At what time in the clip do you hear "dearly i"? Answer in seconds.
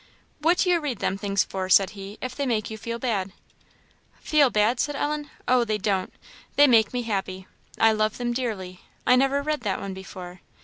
8.33-9.15